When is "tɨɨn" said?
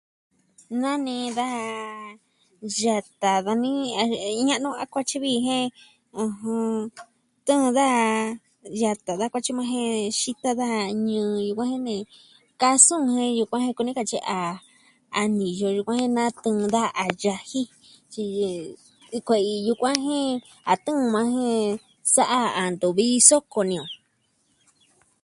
7.45-7.67, 20.83-21.05